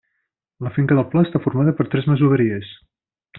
[0.67, 2.73] La finca del Pla està formada per tres masoveries.